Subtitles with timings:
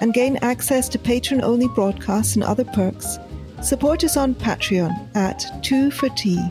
[0.00, 3.18] and gain access to patron only broadcasts and other perks,
[3.62, 6.50] support us on Patreon at 2 for Tea.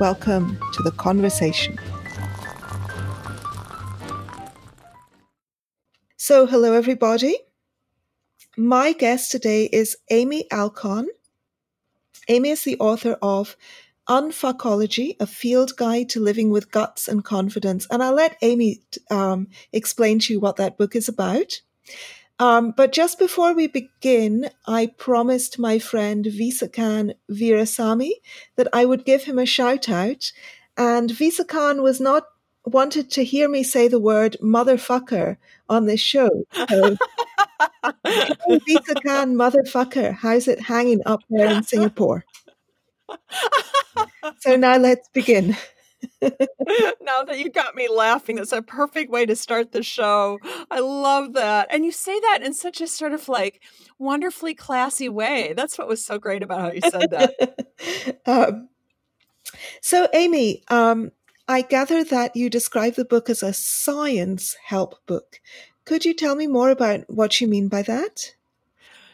[0.00, 1.78] Welcome to the conversation.
[6.16, 7.36] So, hello everybody.
[8.56, 11.06] My guest today is Amy Alkon.
[12.28, 13.56] Amy is the author of
[14.08, 17.86] Unfuckology, a field guide to living with guts and confidence.
[17.90, 18.80] And I'll let Amy
[19.10, 21.60] um, explain to you what that book is about.
[22.38, 28.12] Um, but just before we begin, I promised my friend Visakan Veerasamy
[28.56, 30.32] that I would give him a shout out.
[30.76, 32.24] And Visakan was not
[32.64, 35.36] wanted to hear me say the word motherfucker
[35.68, 36.30] on this show.
[36.68, 36.96] So,
[38.66, 42.24] Visa Khan, motherfucker, how's it hanging up there in Singapore?
[44.40, 45.56] so now let's begin.
[46.22, 50.38] now that you got me laughing, that's a perfect way to start the show.
[50.70, 51.68] I love that.
[51.70, 53.62] And you say that in such a sort of like
[53.98, 55.54] wonderfully classy way.
[55.56, 58.20] That's what was so great about how you said that.
[58.26, 58.68] um,
[59.80, 61.12] so, Amy, um,
[61.48, 65.40] I gather that you describe the book as a science help book.
[65.84, 68.34] Could you tell me more about what you mean by that?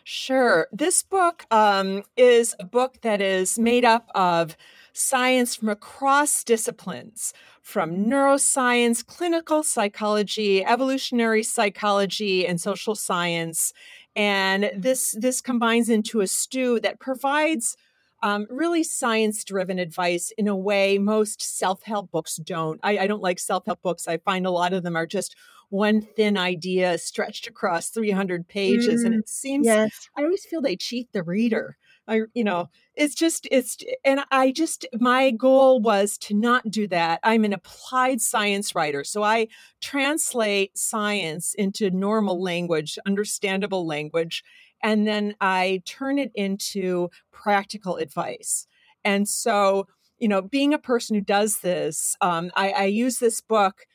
[0.03, 0.69] Sure.
[0.71, 4.57] This book um, is a book that is made up of
[4.95, 13.72] science from across disciplines, from neuroscience, clinical psychology, evolutionary psychology, and social science.
[14.16, 17.77] And this this combines into a stew that provides
[18.22, 22.81] um, really science driven advice in a way most self help books don't.
[22.82, 24.09] I, I don't like self help books.
[24.09, 25.37] I find a lot of them are just
[25.69, 29.03] one thin idea stretched across 300 pages.
[29.03, 30.09] Mm, and it seems, yes.
[30.16, 31.76] I always feel they cheat the reader.
[32.06, 36.87] I, you know, it's just, it's, and I just, my goal was to not do
[36.88, 37.20] that.
[37.22, 39.04] I'm an applied science writer.
[39.04, 39.48] So I
[39.81, 44.44] translate science into normal language, understandable language
[44.84, 48.66] and then I turn it into practical advice.
[49.03, 49.87] And so,
[50.19, 53.87] you know, being a person who does this, um, I, I use this book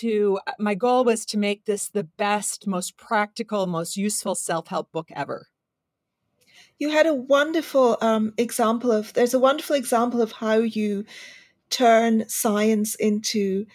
[0.00, 4.92] to, my goal was to make this the best, most practical, most useful self help
[4.92, 5.48] book ever.
[6.78, 11.04] You had a wonderful um, example of, there's a wonderful example of how you
[11.70, 13.66] turn science into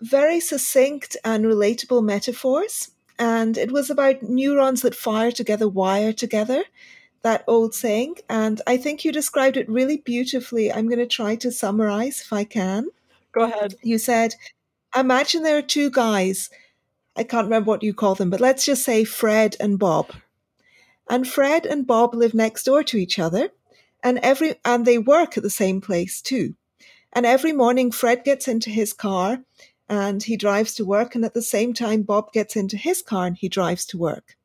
[0.00, 6.64] very succinct and relatable metaphors and it was about neurons that fire together, wire together,
[7.22, 8.16] that old saying.
[8.28, 10.72] And I think you described it really beautifully.
[10.72, 12.88] I'm going to try to summarize if I can.
[13.32, 13.74] Go ahead.
[13.82, 14.36] You said,
[14.96, 16.48] Imagine there are two guys.
[17.16, 20.12] I can't remember what you call them, but let's just say Fred and Bob.
[21.10, 23.50] And Fred and Bob live next door to each other,
[24.02, 26.54] and every and they work at the same place too.
[27.12, 29.42] And every morning Fred gets into his car
[29.88, 31.14] and he drives to work.
[31.14, 34.36] And at the same time, Bob gets into his car and he drives to work.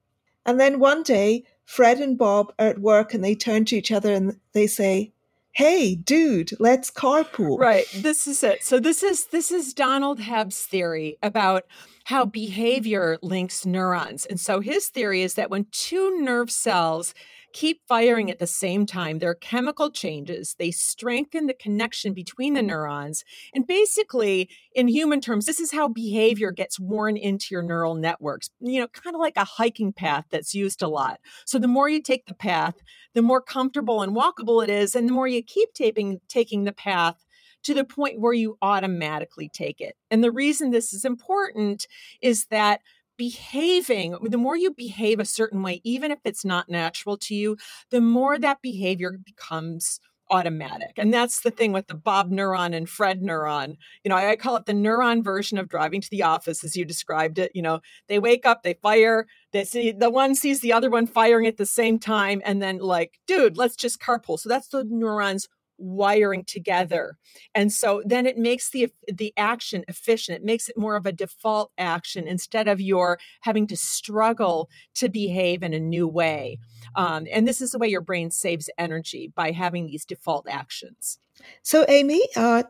[0.45, 3.91] And then one day, Fred and Bob are at work and they turn to each
[3.91, 5.12] other and they say,
[5.53, 7.59] Hey, dude, let's carpool.
[7.59, 7.85] Right.
[7.93, 8.63] This is it.
[8.63, 11.65] So this is this is Donald Hebb's theory about
[12.05, 14.25] how behavior links neurons.
[14.25, 17.13] And so his theory is that when two nerve cells
[17.53, 19.19] keep firing at the same time.
[19.19, 20.55] There are chemical changes.
[20.57, 23.23] They strengthen the connection between the neurons.
[23.53, 28.49] And basically, in human terms, this is how behavior gets worn into your neural networks,
[28.59, 31.19] you know, kind of like a hiking path that's used a lot.
[31.45, 32.75] So the more you take the path,
[33.13, 34.95] the more comfortable and walkable it is.
[34.95, 37.23] And the more you keep taping, taking the path,
[37.63, 39.95] to the point where you automatically take it.
[40.11, 41.87] And the reason this is important
[42.21, 42.81] is that
[43.17, 47.57] behaving, the more you behave a certain way, even if it's not natural to you,
[47.89, 49.99] the more that behavior becomes
[50.29, 50.93] automatic.
[50.97, 53.77] And that's the thing with the Bob neuron and Fred neuron.
[54.03, 56.85] You know, I, call it the neuron version of driving to the office as you
[56.85, 57.51] described it.
[57.53, 61.05] You know, they wake up, they fire, they see the one sees the other one
[61.07, 64.39] firing at the same time, and then like, dude, let's just carpool.
[64.39, 65.47] So that's the neurons
[65.77, 67.17] wiring together.
[67.53, 70.37] And so then it makes the the action efficient.
[70.39, 75.09] It makes it more of a default action instead of your having to struggle to
[75.09, 76.59] behave in a new way.
[76.95, 81.19] Um, and this is the way your brain saves energy by having these default actions.
[81.61, 82.63] So amy uh,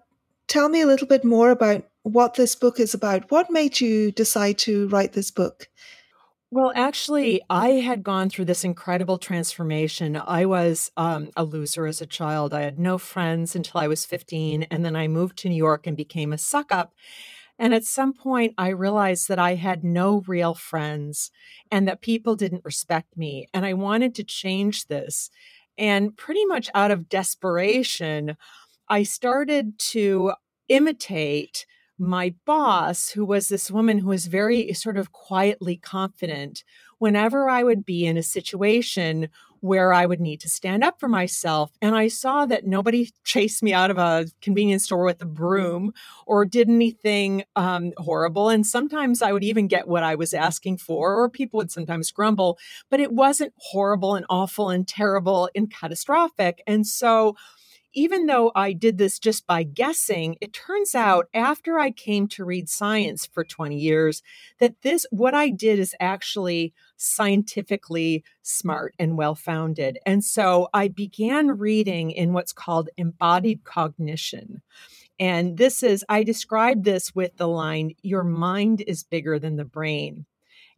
[0.47, 3.31] tell me a little bit more about what this book is about.
[3.31, 5.69] What made you decide to write this book
[6.55, 10.15] Well, actually, I had gone through this incredible transformation.
[10.15, 12.53] I was um, a loser as a child.
[12.53, 14.67] I had no friends until I was 15.
[14.69, 16.93] And then I moved to New York and became a suck up.
[17.57, 21.31] And at some point, I realized that I had no real friends
[21.71, 23.47] and that people didn't respect me.
[23.51, 25.31] And I wanted to change this.
[25.75, 28.37] And pretty much out of desperation,
[28.87, 30.33] I started to
[30.69, 31.65] imitate
[31.97, 36.63] my boss, who was this woman who was very sort of quietly confident,
[36.97, 39.29] whenever I would be in a situation
[39.63, 41.71] where I would need to stand up for myself.
[41.81, 45.93] And I saw that nobody chased me out of a convenience store with a broom
[46.25, 48.49] or did anything um, horrible.
[48.49, 52.11] And sometimes I would even get what I was asking for, or people would sometimes
[52.11, 52.59] grumble,
[52.89, 56.61] but it wasn't horrible and awful and terrible and catastrophic.
[56.67, 57.37] And so,
[57.93, 62.45] even though I did this just by guessing, it turns out after I came to
[62.45, 64.21] read science for 20 years
[64.59, 69.99] that this, what I did is actually scientifically smart and well founded.
[70.05, 74.61] And so I began reading in what's called embodied cognition.
[75.19, 79.65] And this is, I describe this with the line, your mind is bigger than the
[79.65, 80.25] brain.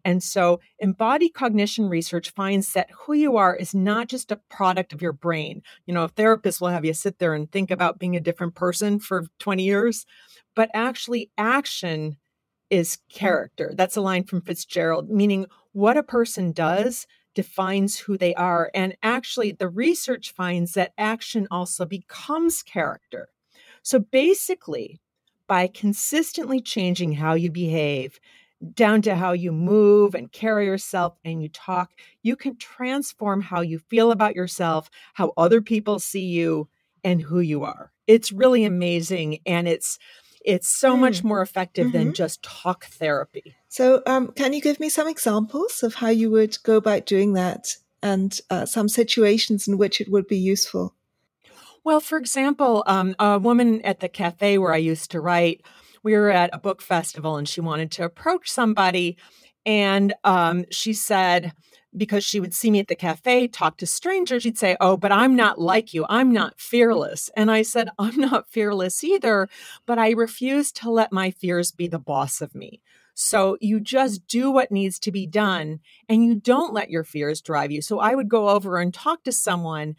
[0.05, 4.93] And so, embodied cognition research finds that who you are is not just a product
[4.93, 5.63] of your brain.
[5.87, 8.53] You know, a therapist will have you sit there and think about being a different
[8.53, 10.05] person for 20 years,
[10.55, 12.17] but actually, action
[12.69, 13.73] is character.
[13.75, 18.71] That's a line from Fitzgerald, meaning what a person does defines who they are.
[18.75, 23.29] And actually, the research finds that action also becomes character.
[23.81, 24.99] So basically,
[25.47, 28.19] by consistently changing how you behave,
[28.73, 31.91] down to how you move and carry yourself and you talk,
[32.23, 36.67] you can transform how you feel about yourself, how other people see you,
[37.03, 37.91] and who you are.
[38.07, 39.39] It's really amazing.
[39.45, 40.00] And it's,
[40.44, 41.00] it's so mm.
[41.00, 41.97] much more effective mm-hmm.
[41.97, 43.56] than just talk therapy.
[43.67, 47.33] So, um, can you give me some examples of how you would go about doing
[47.33, 50.95] that and uh, some situations in which it would be useful?
[51.83, 55.62] Well, for example, um, a woman at the cafe where I used to write
[56.05, 59.17] we were at a book festival and she wanted to approach somebody.
[59.65, 61.51] And um, she said,
[61.97, 65.11] because she would see me at the cafe, talk to strangers, she'd say, Oh, but
[65.11, 66.05] I'm not like you.
[66.07, 67.31] I'm not fearless.
[67.35, 69.49] And I said, I'm not fearless either,
[69.87, 72.81] but I refuse to let my fears be the boss of me.
[73.15, 77.41] So you just do what needs to be done and you don't let your fears
[77.41, 77.81] drive you.
[77.81, 79.95] So I would go over and talk to someone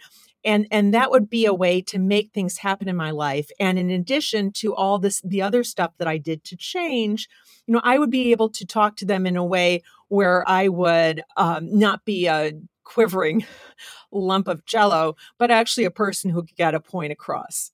[0.46, 3.50] and and that would be a way to make things happen in my life.
[3.60, 7.28] And in addition to all this the other stuff that i did to change
[7.66, 10.68] you know i would be able to talk to them in a way where i
[10.68, 12.52] would um, not be a
[12.84, 13.44] quivering
[14.12, 17.72] lump of jello but actually a person who could get a point across.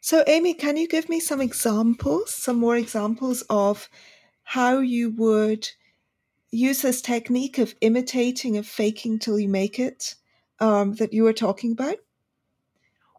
[0.00, 3.88] So amy can you give me some examples some more examples of
[4.44, 5.68] how you would
[6.50, 10.14] use this technique of imitating of faking till you make it
[10.62, 11.96] um, that you were talking about?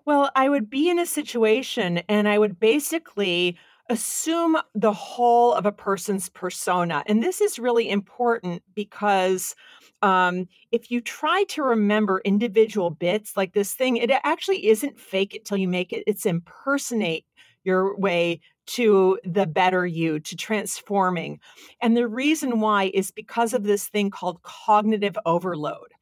[0.06, 3.58] Well, I would be in a situation and I would basically
[3.90, 7.04] assume the whole of a person's persona.
[7.06, 9.56] And this is really important because
[10.02, 15.36] um, if you try to remember individual bits like this thing, it actually isn't fake
[15.36, 17.26] it till you make it, it's impersonate
[17.66, 21.40] your way to the better you, to transforming.
[21.82, 25.93] And the reason why is because of this thing called cognitive overload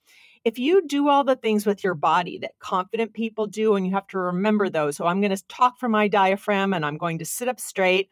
[0.43, 3.93] if you do all the things with your body that confident people do, and you
[3.93, 4.98] have to remember those.
[4.98, 8.10] So I'm going to talk from my diaphragm and I'm going to sit up straight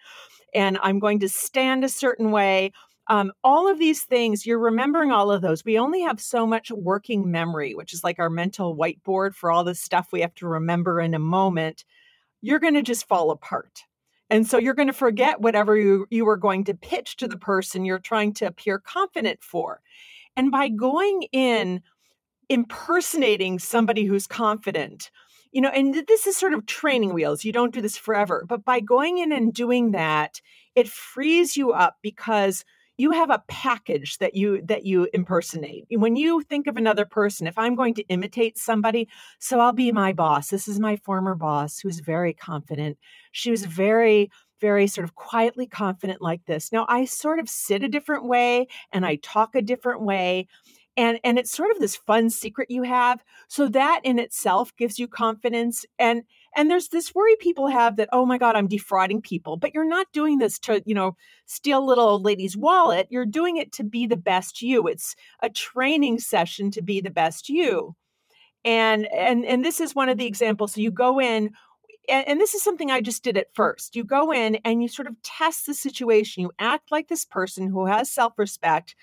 [0.54, 2.72] and I'm going to stand a certain way.
[3.08, 5.66] Um, all of these things, you're remembering all of those.
[5.66, 9.64] We only have so much working memory, which is like our mental whiteboard for all
[9.64, 11.86] the stuff we have to remember in a moment.
[12.42, 13.82] You're going to just fall apart.
[14.30, 17.38] And so you're going to forget whatever you, you were going to pitch to the
[17.38, 19.82] person you're trying to appear confident for.
[20.36, 21.82] And by going in
[22.50, 25.12] impersonating somebody who's confident
[25.52, 28.66] you know and this is sort of training wheels you don't do this forever but
[28.66, 30.42] by going in and doing that
[30.76, 32.64] it frees you up because
[33.00, 35.86] you have a package that you that you impersonate.
[35.90, 39.08] When you think of another person if i'm going to imitate somebody
[39.40, 40.50] so i'll be my boss.
[40.50, 42.98] This is my former boss who's very confident.
[43.32, 44.30] She was very
[44.60, 46.74] very sort of quietly confident like this.
[46.74, 50.48] Now i sort of sit a different way and i talk a different way
[50.98, 55.00] and and it's sort of this fun secret you have so that in itself gives
[55.00, 56.24] you confidence and
[56.56, 59.88] and there's this worry people have that oh my god i'm defrauding people but you're
[59.88, 61.16] not doing this to you know
[61.46, 65.50] steal little old lady's wallet you're doing it to be the best you it's a
[65.50, 67.96] training session to be the best you
[68.66, 71.52] and and and this is one of the examples so you go in
[72.10, 73.96] and, and this is something I just did at first.
[73.96, 76.42] You go in and you sort of test the situation.
[76.42, 78.96] You act like this person who has self respect.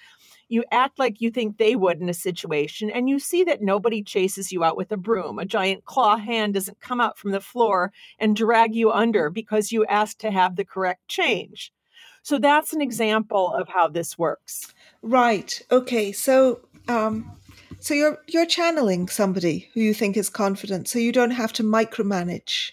[0.49, 4.03] You act like you think they would in a situation, and you see that nobody
[4.03, 5.39] chases you out with a broom.
[5.39, 9.73] A giant claw hand doesn't come out from the floor and drag you under because
[9.73, 11.73] you asked to have the correct change.
[12.23, 14.75] So that's an example of how this works.
[15.03, 15.63] Right.
[15.71, 16.11] Okay.
[16.11, 17.31] So, um,
[17.79, 21.63] so you're you're channeling somebody who you think is confident, so you don't have to
[21.63, 22.73] micromanage.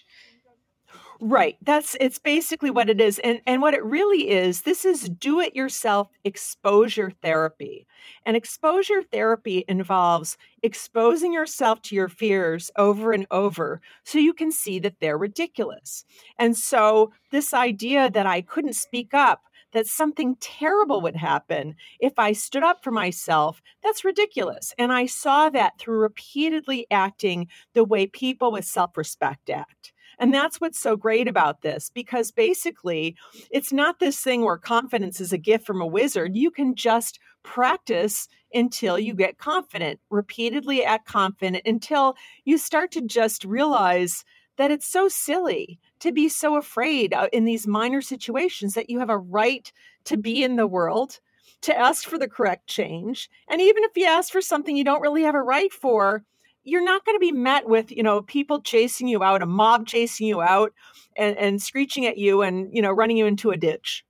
[1.20, 1.56] Right.
[1.62, 3.18] That's it's basically what it is.
[3.20, 7.86] And and what it really is, this is do it yourself exposure therapy.
[8.26, 14.50] And exposure therapy involves exposing yourself to your fears over and over so you can
[14.52, 16.04] see that they're ridiculous.
[16.38, 19.42] And so this idea that I couldn't speak up
[19.72, 24.72] that something terrible would happen if I stood up for myself, that's ridiculous.
[24.78, 29.93] And I saw that through repeatedly acting the way people with self respect act.
[30.18, 33.16] And that's what's so great about this because basically
[33.50, 36.36] it's not this thing where confidence is a gift from a wizard.
[36.36, 43.00] You can just practice until you get confident, repeatedly act confident until you start to
[43.00, 44.24] just realize
[44.56, 48.98] that it's so silly to be so afraid uh, in these minor situations that you
[49.00, 49.72] have a right
[50.04, 51.18] to be in the world,
[51.62, 53.28] to ask for the correct change.
[53.48, 56.24] And even if you ask for something you don't really have a right for,
[56.64, 59.86] you're not going to be met with you know people chasing you out a mob
[59.86, 60.72] chasing you out
[61.16, 64.04] and, and screeching at you and you know running you into a ditch.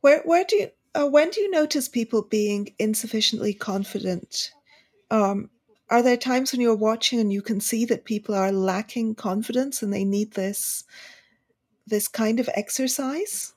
[0.00, 4.52] Where where do you uh, when do you notice people being insufficiently confident?
[5.10, 5.50] Um,
[5.90, 9.82] are there times when you're watching and you can see that people are lacking confidence
[9.82, 10.84] and they need this
[11.86, 13.52] this kind of exercise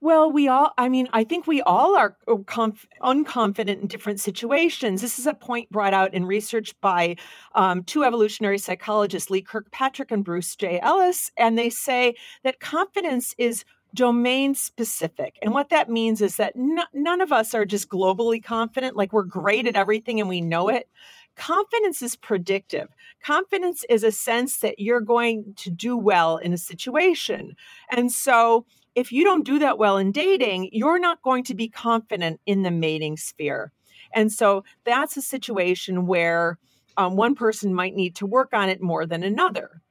[0.00, 4.20] well, we all, I mean, I think we all are uh, conf- unconfident in different
[4.20, 5.00] situations.
[5.00, 7.16] This is a point brought out in research by
[7.54, 10.78] um, two evolutionary psychologists, Lee Kirkpatrick and Bruce J.
[10.80, 11.30] Ellis.
[11.38, 15.38] And they say that confidence is domain specific.
[15.40, 19.12] And what that means is that n- none of us are just globally confident, like
[19.12, 20.88] we're great at everything and we know it.
[21.36, 22.88] Confidence is predictive.
[23.22, 27.56] Confidence is a sense that you're going to do well in a situation.
[27.90, 31.68] And so if you don't do that well in dating, you're not going to be
[31.68, 33.70] confident in the mating sphere.
[34.14, 36.58] And so that's a situation where
[36.96, 39.82] um, one person might need to work on it more than another.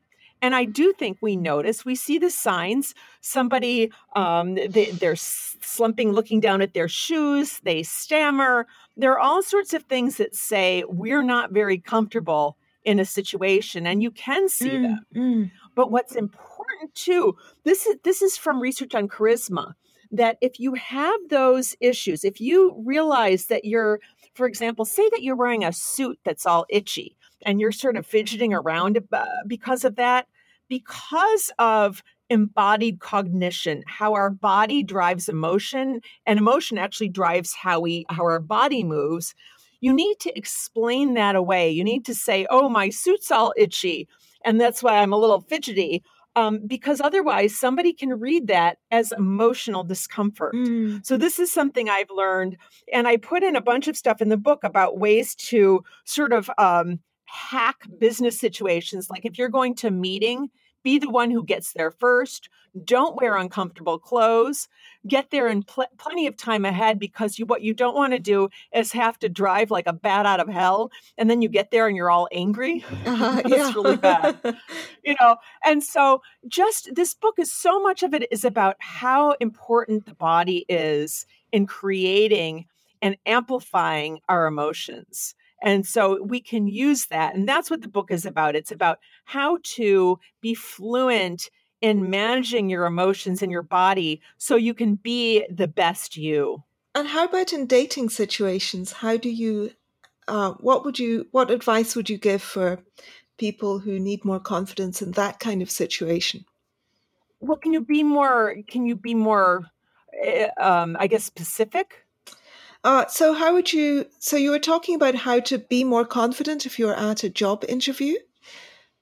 [0.42, 2.94] And I do think we notice, we see the signs.
[3.22, 8.68] Somebody, um, they, they're slumping, looking down at their shoes, they stammer.
[8.98, 13.88] There are all sorts of things that say we're not very comfortable in a situation,
[13.88, 15.00] and you can see mm, them.
[15.16, 15.52] Mm.
[15.74, 16.55] But what's important
[16.94, 19.74] too, this is this is from research on charisma,
[20.12, 24.00] that if you have those issues, if you realize that you're,
[24.34, 27.15] for example, say that you're wearing a suit that's all itchy
[27.46, 29.00] and you're sort of fidgeting around
[29.48, 30.27] because of that,
[30.70, 38.03] because of embodied cognition how our body drives emotion and emotion actually drives how we
[38.10, 39.36] how our body moves
[39.79, 44.08] you need to explain that away you need to say oh my suit's all itchy
[44.46, 46.03] and that's why I'm a little fidgety.
[46.38, 50.54] Um, because otherwise, somebody can read that as emotional discomfort.
[50.54, 51.06] Mm.
[51.06, 52.58] So, this is something I've learned.
[52.92, 56.34] And I put in a bunch of stuff in the book about ways to sort
[56.34, 59.10] of um, hack business situations.
[59.10, 60.50] Like if you're going to a meeting,
[60.86, 62.48] be the one who gets there first.
[62.84, 64.68] Don't wear uncomfortable clothes.
[65.08, 68.20] Get there in pl- plenty of time ahead because you, what you don't want to
[68.20, 71.72] do is have to drive like a bat out of hell, and then you get
[71.72, 72.86] there and you're all angry.
[73.06, 73.74] Uh-huh, That's yeah.
[73.74, 74.38] really bad,
[75.04, 75.38] you know.
[75.65, 80.13] And so, just this book is so much of it is about how important the
[80.13, 82.68] body is in creating
[83.01, 85.34] and amplifying our emotions.
[85.64, 87.36] And so we can use that.
[87.36, 88.56] And that's what the book is about.
[88.56, 91.50] It's about how to be fluent
[91.82, 96.64] in managing your emotions in your body so you can be the best you.
[96.94, 98.92] And how about in dating situations?
[98.94, 99.72] How do you,
[100.28, 102.80] uh, what would you, what advice would you give for
[103.38, 106.46] people who need more confidence in that kind of situation?
[107.42, 109.66] Well, can you be more, can you be more,
[110.24, 112.05] eh, um, I guess, specific?
[112.86, 114.06] Uh, so how would you?
[114.20, 117.65] So you were talking about how to be more confident if you're at a job
[117.68, 118.13] interview,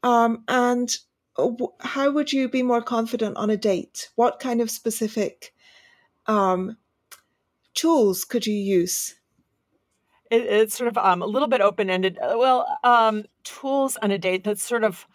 [0.04, 0.90] um, and
[1.82, 4.10] how would you be more confident on a date?
[4.16, 5.54] What kind of specific
[6.28, 6.78] um,
[7.74, 9.16] tools could you use?
[10.32, 12.18] It, it's sort of um, a little bit open ended.
[12.20, 14.46] Uh, well, um, tools on a date.
[14.46, 15.06] That's sort of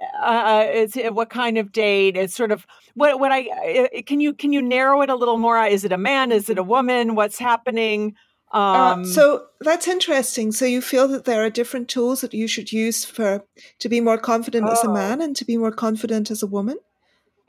[0.00, 4.32] uh, uh uh, what kind of date it's sort of what what i can you
[4.32, 7.14] can you narrow it a little more is it a man is it a woman
[7.14, 8.14] what's happening
[8.52, 10.50] Uh, um, uh, so that's interesting.
[10.50, 13.44] So you feel that there are different tools that you should use for
[13.78, 14.72] to be more confident oh.
[14.72, 14.92] as a oh.
[14.92, 16.76] man and to be more confident as a woman.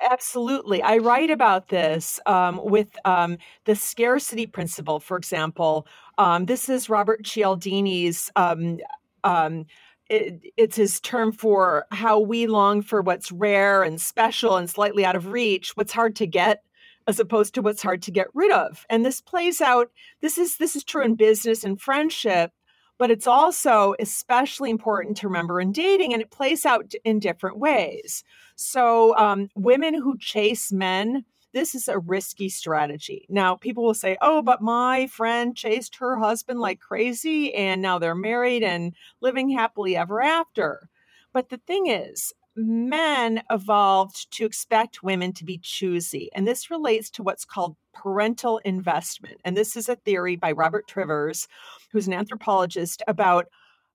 [0.02, 0.82] Absolutely.
[0.82, 5.86] I write about this um, with um, the scarcity principle, for example.
[6.18, 8.32] Um, this is Robert Cialdini's.
[8.36, 8.80] Um,
[9.24, 9.66] um,
[10.12, 15.06] it, it's his term for how we long for what's rare and special and slightly
[15.06, 16.64] out of reach, what's hard to get,
[17.08, 18.86] as opposed to what's hard to get rid of.
[18.90, 19.90] And this plays out.
[20.22, 22.52] This is this is true in business and friendship,
[23.00, 27.58] but it's also especially important to remember in dating, and it plays out in different
[27.58, 28.26] ways.
[28.56, 31.24] So, um, women who chase men,
[31.54, 33.26] this is a risky strategy.
[33.30, 38.00] Now, people will say, oh, but my friend chased her husband like crazy, and now
[38.00, 40.90] they're married and living happily ever after.
[41.34, 46.30] But the thing is, men evolved to expect women to be choosy.
[46.34, 49.40] And this relates to what's called parental investment.
[49.46, 51.48] And this is a theory by Robert Trivers,
[51.92, 53.48] who's an anthropologist, about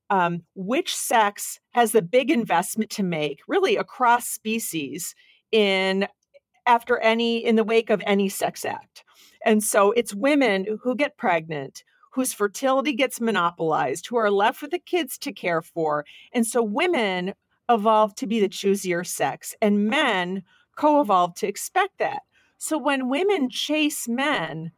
[0.09, 5.15] um, which sex has the big investment to make, really across species,
[5.53, 6.07] in
[6.67, 9.05] after any in the wake of any sex act.
[9.45, 14.71] And so it's women who get pregnant, whose fertility gets monopolized, who are left with
[14.71, 16.05] the kids to care for.
[16.33, 17.35] And so women
[17.69, 20.43] evolved to be the choosier sex, and men
[20.77, 22.23] co evolved to expect that.
[22.59, 24.73] So when women chase men,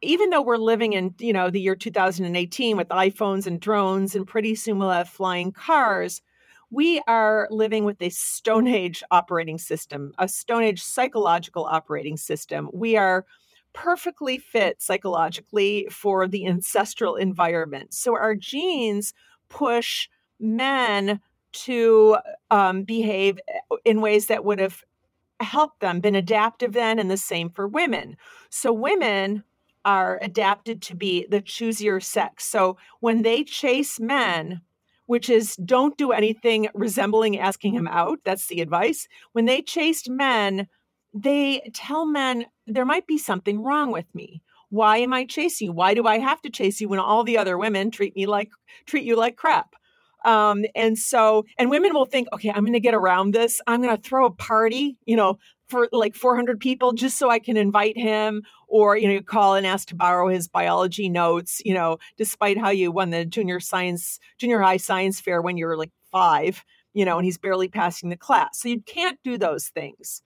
[0.00, 4.26] even though we're living in you know the year 2018 with iPhones and drones, and
[4.26, 6.22] pretty soon we'll have flying cars,
[6.70, 12.68] we are living with a Stone Age operating system, a Stone Age psychological operating system.
[12.72, 13.24] We are
[13.72, 17.94] perfectly fit psychologically for the ancestral environment.
[17.94, 19.14] So our genes
[19.48, 20.08] push
[20.40, 21.20] men
[21.52, 22.18] to
[22.50, 24.84] um, behave eh, in ways that would have
[25.40, 28.16] helped them, been adaptive then, and the same for women.
[28.50, 29.44] So women
[29.84, 32.44] are adapted to be the choosier sex.
[32.44, 34.60] So when they chase men,
[35.08, 39.08] which is don't do anything resembling asking him out, that's the advice.
[39.32, 40.68] When they chased men,
[41.14, 44.42] they tell men there might be something wrong with me.
[44.68, 45.72] Why am I chasing you?
[45.72, 48.50] Why do I have to chase you when all the other women treat me like
[48.84, 49.74] treat you like crap?
[50.26, 53.62] Um, and so, and women will think, okay, I'm going to get around this.
[53.66, 57.38] I'm going to throw a party, you know, for like 400 people just so I
[57.38, 58.42] can invite him.
[58.66, 62.70] Or, you know, call and ask to borrow his biology notes, you know, despite how
[62.70, 67.04] you won the junior science, junior high science fair when you were like five, you
[67.04, 68.60] know, and he's barely passing the class.
[68.60, 70.22] So you can't do those things.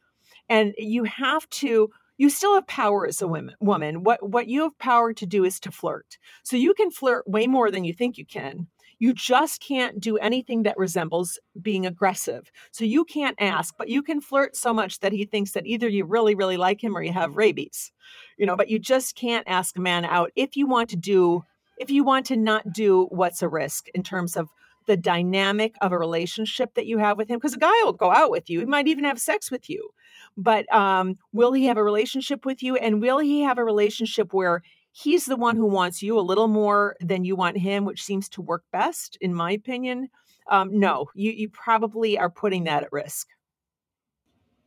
[0.48, 4.04] And you have to you still have power as a woman, woman.
[4.04, 6.18] What what you have power to do is to flirt.
[6.44, 8.68] So you can flirt way more than you think you can.
[9.02, 12.52] You just can't do anything that resembles being aggressive.
[12.70, 15.88] So you can't ask, but you can flirt so much that he thinks that either
[15.88, 17.90] you really, really like him or you have rabies.
[18.38, 21.42] You know, but you just can't ask a man out if you want to do,
[21.78, 24.46] if you want to not do what's a risk in terms of
[24.86, 28.10] the dynamic of a relationship that you have with him because a guy will go
[28.10, 29.90] out with you he might even have sex with you
[30.36, 34.32] but um, will he have a relationship with you and will he have a relationship
[34.32, 34.60] where
[34.92, 38.28] he's the one who wants you a little more than you want him, which seems
[38.30, 40.08] to work best, in my opinion.
[40.48, 43.28] Um, no, you, you probably are putting that at risk.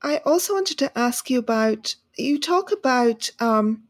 [0.01, 3.83] I also wanted to ask you about you talk about um,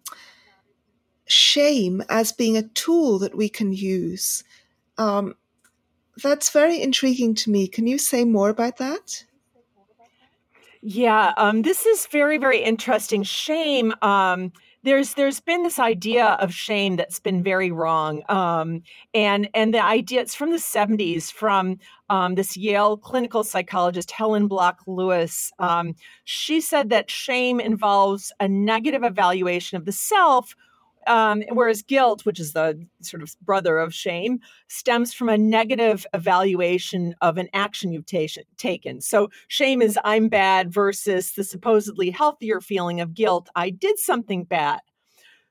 [1.28, 4.44] shame as being a tool that we can use.
[4.98, 5.36] Um,
[6.22, 7.68] that's very intriguing to me.
[7.68, 9.26] Can you say more about that?
[10.82, 13.24] Yeah, um, this is very, very interesting.
[13.24, 14.54] Shame um,
[14.86, 19.84] there's there's been this idea of shame that's been very wrong um, and and the
[19.84, 25.52] idea it's from the 70s from um, this yale clinical psychologist helen block lewis.
[25.60, 30.56] Um, she said that shame involves a negative evaluation of the self
[31.08, 36.06] um, whereas guilt, which is the sort of brother of shame, stems from a negative
[36.14, 39.02] evaluation of an action you've ta- taken.
[39.02, 44.44] So shame is I'm bad versus the supposedly healthier feeling of guilt, I did something
[44.44, 44.80] bad.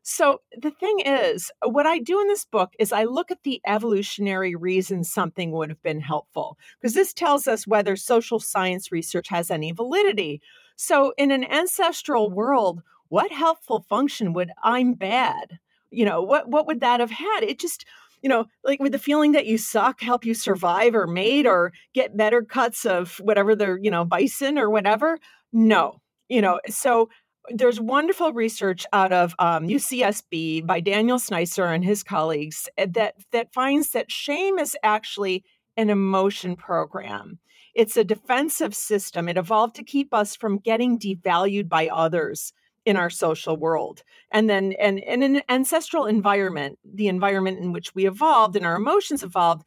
[0.06, 3.62] So the thing is, what I do in this book is I look at the
[3.66, 9.28] evolutionary reasons something would have been helpful, because this tells us whether social science research
[9.28, 10.42] has any validity.
[10.76, 15.58] So in an ancestral world, what helpful function would I'm bad?
[15.90, 17.40] You know, what what would that have had?
[17.42, 17.84] It just
[18.24, 21.74] you know, like with the feeling that you suck help you survive or mate or
[21.92, 25.18] get better cuts of whatever the, you know, bison or whatever?
[25.52, 26.00] No.
[26.30, 27.10] You know, so
[27.50, 33.16] there's wonderful research out of um, UCSB by Daniel Sznycer and his colleagues eh, that
[33.32, 35.44] that finds that shame is actually
[35.76, 37.38] an emotion program.
[37.74, 39.28] It's a defensive system.
[39.28, 44.02] It evolved to keep us from getting devalued by others in our social world.
[44.30, 48.76] And then and, and an ancestral environment the environment in which we evolved and our
[48.76, 49.64] emotions evolved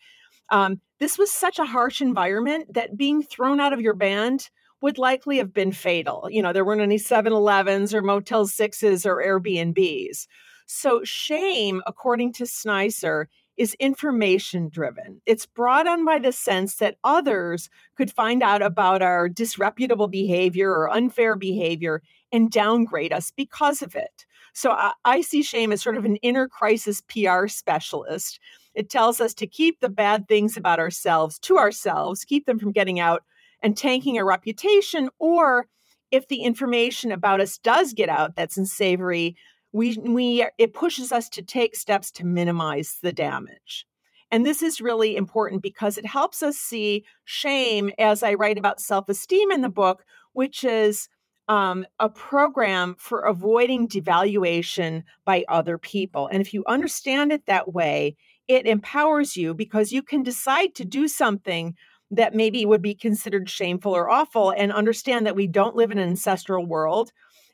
[0.49, 4.49] um, this was such a harsh environment that being thrown out of your band
[4.81, 6.27] would likely have been fatal.
[6.29, 10.27] You know there weren't any 7-elevens or motel sixes or airbnbs.
[10.67, 13.25] So shame according to Sznycer
[13.57, 15.19] is information driven.
[15.25, 20.69] It's brought on by the sense that others could find out about our disreputable behavior
[20.69, 24.25] or unfair behavior and downgrade us because of it.
[24.53, 28.39] So I, I, see shame as sort of an inner crisis PR specialist.
[28.73, 32.71] It tells us to keep the bad things about ourselves to ourselves, keep them from
[32.71, 33.23] getting out
[33.61, 35.67] and tanking our reputation, or
[36.11, 39.35] if the information about us does get out that's unsavory,
[39.73, 43.85] we we it pushes us to take steps to minimize the damage.
[44.31, 48.81] And this is really important because it helps us see shame as I write about
[48.81, 51.07] self-esteem in the book, which is
[51.47, 56.27] um, a program for avoiding devaluation by other people.
[56.27, 58.15] And if you understand it that way,
[58.47, 61.75] it empowers you because you can decide to do something
[62.11, 65.97] that maybe would be considered shameful or awful and understand that we don't live in
[65.97, 67.11] an ancestral world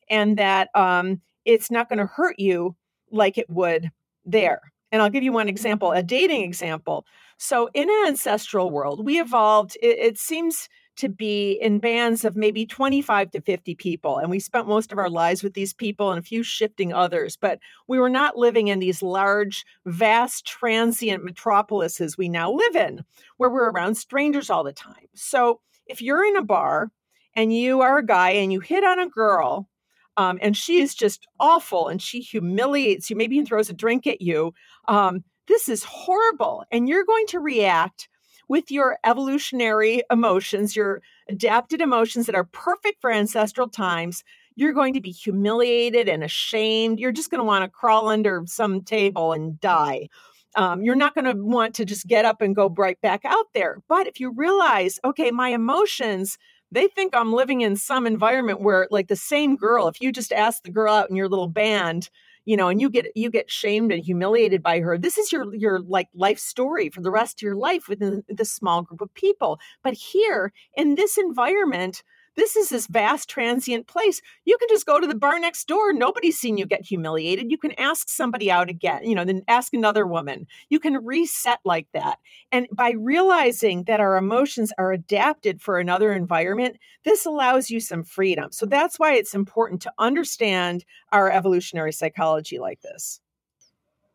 [0.10, 2.76] and that um, it's not going to hurt you
[3.12, 3.90] like it would
[4.26, 4.62] there.
[4.92, 7.06] And I'll give you one example, a dating example.
[7.38, 12.36] So, in an ancestral world, we evolved, it, it seems to be in bands of
[12.36, 14.18] maybe 25 to 50 people.
[14.18, 17.36] And we spent most of our lives with these people and a few shifting others.
[17.36, 23.04] But we were not living in these large, vast, transient metropolises we now live in,
[23.38, 25.08] where we're around strangers all the time.
[25.16, 26.92] So if you're in a bar
[27.36, 29.68] and you are a guy and you hit on a girl,
[30.16, 34.06] um, and she is just awful and she humiliates you, maybe even throws a drink
[34.06, 34.54] at you.
[34.88, 36.64] Um, this is horrible.
[36.72, 38.10] And you're going to react
[38.54, 44.94] with your evolutionary emotions, your adapted emotions that are perfect for ancestral times, you're going
[44.94, 47.00] to be humiliated and ashamed.
[47.00, 50.08] You're just going to want to crawl under some table and die.
[50.54, 53.48] Um, you're not going to want to just get up and go right back out
[53.56, 53.82] there.
[53.90, 56.38] But if you realize, okay, my emotions,
[56.72, 60.32] they think I'm living in some environment where, like, the same girl, if you just
[60.32, 62.12] ask the girl out in your little band,
[62.46, 64.98] you know and you get you get shamed and humiliated by her.
[64.98, 68.52] This is your your like life story for the rest of your life within this
[68.52, 69.60] small group of people.
[69.84, 72.04] But here in this environment
[72.36, 74.22] this is this vast transient place.
[74.46, 75.94] You can just go to the bar next door.
[75.94, 77.52] Nobody's seen you get humiliated.
[77.52, 80.48] You can ask somebody out again, you know, then ask another woman.
[80.70, 82.20] You can reset like that.
[82.52, 88.04] And by realizing that our emotions are adapted for another environment, this allows you some
[88.04, 88.52] freedom.
[88.52, 93.20] So that's why it's important to understand our evolutionary psychology like this.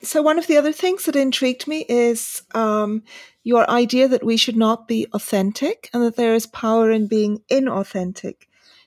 [0.00, 3.02] So, one of the other things that intrigued me is um,
[3.42, 7.42] your idea that we should not be authentic and that there is power in being
[7.50, 8.46] inauthentic.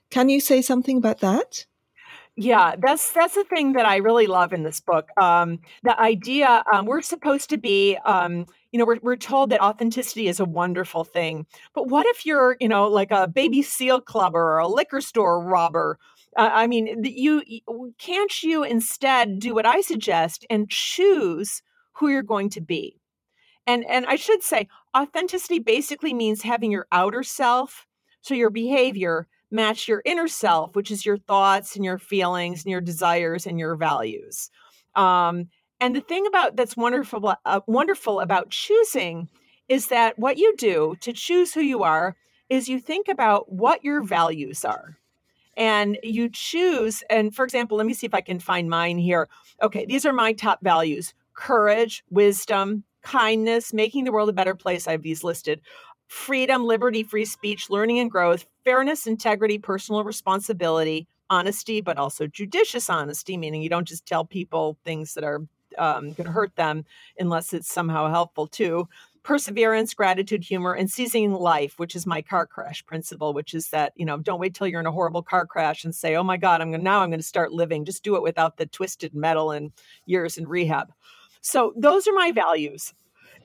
[0.09, 1.65] Can you say something about that?
[2.37, 5.09] Yeah, that's that's the thing that I really love in this book.
[5.19, 9.61] Um, the idea um, we're supposed to be, um, you know, we're we're told that
[9.61, 11.45] authenticity is a wonderful thing.
[11.75, 15.43] But what if you're, you know, like a baby seal clubber or a liquor store
[15.43, 15.99] robber
[16.37, 17.43] uh, I mean, you
[17.97, 21.61] can't you instead do what I suggest and choose
[21.93, 23.01] who you're going to be.
[23.67, 27.85] And and I should say authenticity basically means having your outer self,
[28.21, 32.71] so your behavior match your inner self, which is your thoughts and your feelings and
[32.71, 34.49] your desires and your values.
[34.95, 39.27] Um, and the thing about that's wonderful uh, wonderful about choosing
[39.67, 42.15] is that what you do to choose who you are
[42.49, 44.97] is you think about what your values are
[45.57, 49.27] and you choose and for example let me see if i can find mine here.
[49.61, 54.87] Okay these are my top values courage wisdom kindness making the world a better place.
[54.87, 55.61] I have these listed.
[56.07, 62.89] Freedom liberty free speech learning and growth fairness integrity personal responsibility honesty but also judicious
[62.89, 65.41] honesty meaning you don't just tell people things that are
[65.77, 66.83] um, going to hurt them
[67.17, 68.89] unless it's somehow helpful too
[69.23, 73.93] perseverance, gratitude, humor, and seizing life, which is my car crash principle, which is that,
[73.95, 76.37] you know, don't wait till you're in a horrible car crash and say, oh my
[76.37, 77.85] God, I'm going to now I'm going to start living.
[77.85, 79.71] Just do it without the twisted metal and
[80.05, 80.91] years in rehab.
[81.41, 82.93] So those are my values.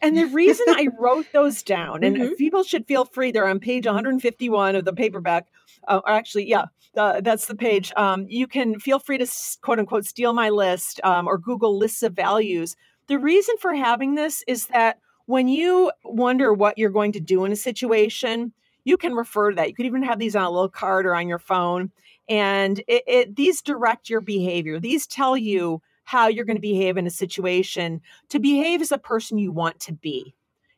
[0.03, 2.35] And the reason I wrote those down, and mm-hmm.
[2.35, 5.47] people should feel free, they're on page 151 of the paperback.
[5.89, 7.93] Uh, actually, yeah, uh, that's the page.
[7.97, 9.27] Um, you can feel free to
[9.63, 12.77] quote unquote steal my list um, or Google lists of values.
[13.09, 17.45] The reason for having this is that when you wonder what you're going to do
[17.45, 18.53] in a situation,
[18.85, 19.69] you can refer to that.
[19.69, 21.91] You could even have these on a little card or on your phone.
[22.29, 24.81] And it, it, these direct your behavior.
[24.81, 28.99] These tell you how you're going to behave in a situation to behave as a
[28.99, 30.35] person you want to be.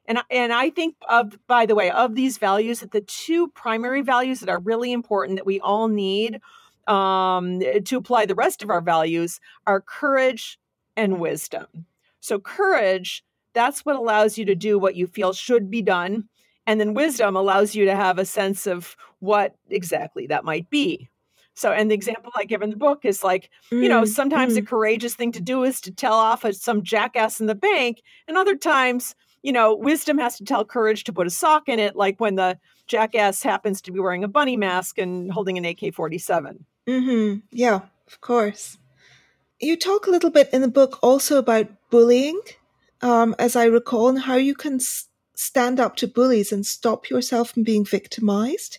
[0.06, 4.00] And, and I think of, by the way, of these values, that the two primary
[4.00, 6.40] values that are really important that we all need
[6.86, 10.58] um, to apply the rest of our values are courage
[10.96, 11.66] and wisdom.
[12.20, 13.22] So, courage,
[13.54, 16.28] that's what allows you to do what you feel should be done.
[16.66, 21.08] And then wisdom allows you to have a sense of what exactly that might be.
[21.54, 24.08] So, and the example I give in the book is like, mm, you know, mm,
[24.08, 24.58] sometimes mm.
[24.58, 28.36] a courageous thing to do is to tell off some jackass in the bank, and
[28.36, 31.96] other times, you know, wisdom has to tell courage to put a sock in it,
[31.96, 35.94] like when the jackass happens to be wearing a bunny mask and holding an AK
[35.94, 36.64] 47.
[36.86, 37.40] Mm-hmm.
[37.50, 38.78] Yeah, of course.
[39.60, 42.40] You talk a little bit in the book also about bullying,
[43.00, 47.10] um, as I recall, and how you can s- stand up to bullies and stop
[47.10, 48.78] yourself from being victimized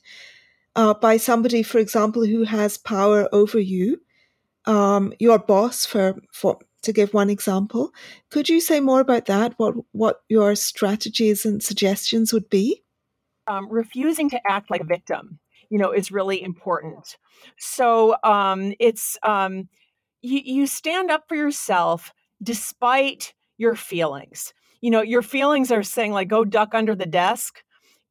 [0.76, 4.02] uh, by somebody, for example, who has power over you,
[4.66, 7.92] um, your boss, for, for to give one example.
[8.30, 9.54] Could you say more about that?
[9.58, 12.84] What what your strategies and suggestions would be?
[13.48, 17.18] Um, refusing to act like a victim, you know, is really important.
[17.58, 19.70] So um, it's um,
[20.22, 24.54] you, you stand up for yourself despite your feelings.
[24.82, 27.64] You know, your feelings are saying like, "Go duck under the desk,"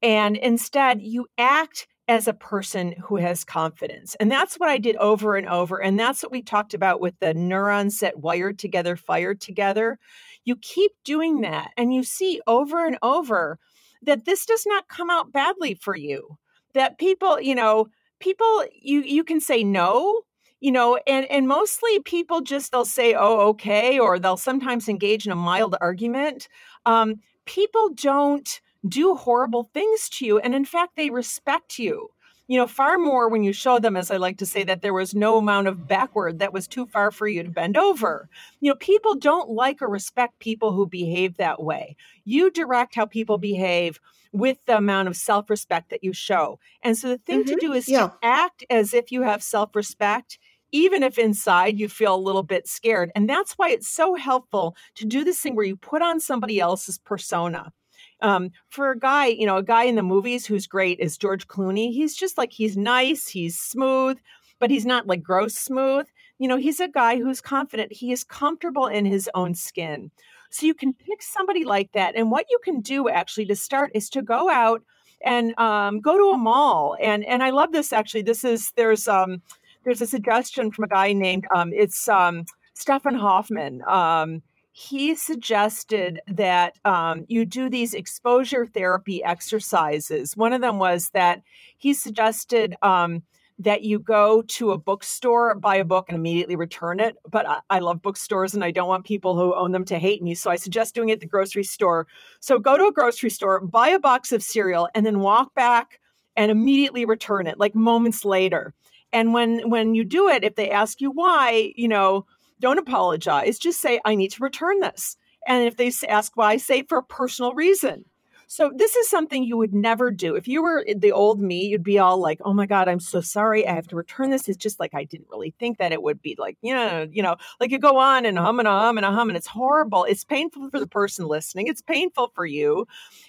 [0.03, 4.15] and instead you act as a person who has confidence.
[4.21, 5.83] And that's what I did over and over.
[5.83, 9.99] And that's what we talked about with the neurons that wired together, fired together.
[10.45, 13.59] You keep doing that, and you see over and over
[14.03, 16.39] that this does not come out badly for you.
[16.75, 17.89] That people, you know,
[18.21, 20.23] people you you can say no
[20.61, 25.27] you know and and mostly people just they'll say oh okay or they'll sometimes engage
[25.27, 26.49] in a mild argument
[26.87, 27.17] um,
[27.47, 30.39] people don't do horrible things to you.
[30.39, 32.11] And in fact, they respect you.
[32.49, 34.95] You know, far more when you show them, as I like to say, that there
[34.95, 38.29] was no amount of backward that was too far for you to bend over.
[38.61, 41.95] You know, people don't like or respect people who behave that way.
[42.25, 44.01] You direct how people behave
[44.33, 46.59] with the amount of self respect that you show.
[46.83, 47.55] And so the thing mm-hmm.
[47.55, 48.09] to do is yeah.
[48.09, 50.39] to act as if you have self respect
[50.73, 53.11] even if inside you feel a little bit scared.
[53.15, 56.61] And that's why it's so helpful to do this thing where you put on somebody
[56.61, 57.73] else's persona.
[58.21, 61.47] Um, for a guy, you know, a guy in the movies who's great is George
[61.47, 61.93] Clooney.
[61.93, 64.19] He's just like he's nice, he's smooth,
[64.59, 66.07] but he's not like gross smooth.
[66.39, 67.93] You know, he's a guy who's confident.
[67.93, 70.11] He is comfortable in his own skin.
[70.51, 72.17] So you can pick somebody like that.
[72.17, 74.83] And what you can do actually to start is to go out
[75.25, 76.97] and um, go to a mall.
[77.01, 78.23] And and I love this actually.
[78.23, 79.43] This is there's um
[79.85, 83.83] there's a suggestion from a guy named um, it's um, Stefan Hofmann.
[83.89, 84.43] Um,
[84.79, 90.37] he suggested that um, you do these exposure therapy exercises.
[90.37, 91.43] One of them was that
[91.79, 93.25] he suggested um,
[93.59, 97.17] that you go to a bookstore, buy a book, and immediately return it.
[97.29, 100.23] But I, I, love bookstores and I don't want people who own them to hate
[100.23, 100.37] me.
[100.37, 102.07] So I suggest doing it at the grocery store.
[102.39, 105.99] So go to a grocery store, buy a box of cereal, and then walk back
[106.37, 108.75] and immediately return it, like moments later.
[109.13, 112.27] And when when you do it, if they ask you why, you know,
[112.61, 113.59] don't apologize.
[113.59, 115.17] Just say, I need to return this.
[115.47, 118.05] And if they ask why, say for a personal reason.
[118.51, 120.35] So this is something you would never do.
[120.35, 123.21] If you were the old me, you'd be all like, "Oh my god, I'm so
[123.21, 123.67] sorry.
[123.67, 126.23] I have to return this." It's just like I didn't really think that it would
[126.23, 128.97] be like, you know, you know, like you go on and hum and a hum
[128.97, 130.05] and a hum, and it's horrible.
[130.05, 131.67] It's painful for the person listening.
[131.67, 132.87] It's painful for you,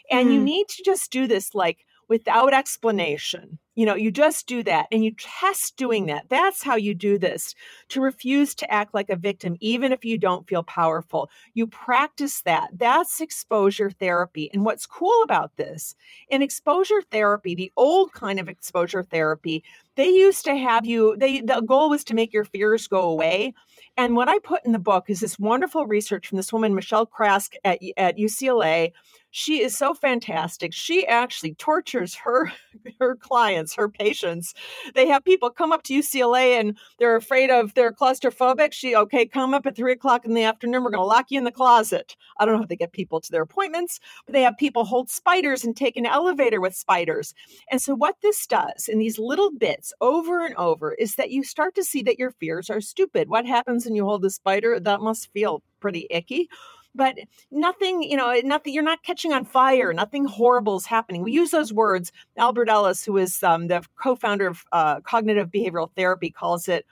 [0.09, 0.35] and mm.
[0.35, 3.59] you need to just do this like without explanation.
[3.75, 6.25] You know, you just do that and you test doing that.
[6.27, 7.55] That's how you do this
[7.89, 11.29] to refuse to act like a victim, even if you don't feel powerful.
[11.53, 12.71] You practice that.
[12.73, 14.49] That's exposure therapy.
[14.51, 15.95] And what's cool about this,
[16.27, 19.63] in exposure therapy, the old kind of exposure therapy,
[19.95, 23.53] they used to have you, they the goal was to make your fears go away.
[23.95, 27.05] And what I put in the book is this wonderful research from this woman, Michelle
[27.05, 28.91] Craske at, at UCLA,
[29.31, 30.73] she is so fantastic.
[30.73, 32.51] She actually tortures her
[32.99, 34.53] her clients, her patients.
[34.95, 38.73] They have people come up to UCLA and they're afraid of they're claustrophobic.
[38.73, 40.83] She okay, come up at three o'clock in the afternoon.
[40.83, 42.15] We're going to lock you in the closet.
[42.39, 45.09] I don't know how they get people to their appointments, but they have people hold
[45.09, 47.33] spiders and take an elevator with spiders.
[47.71, 51.43] And so what this does in these little bits over and over is that you
[51.43, 53.29] start to see that your fears are stupid.
[53.29, 54.79] What happens when you hold the spider?
[54.79, 56.49] That must feel pretty icky
[56.95, 57.15] but
[57.51, 59.93] nothing, you know, nothing, you're not catching on fire.
[59.93, 61.23] Nothing horrible is happening.
[61.23, 62.11] We use those words.
[62.37, 66.85] Albert Ellis, who is um, the co founder of uh, cognitive behavioral therapy, calls it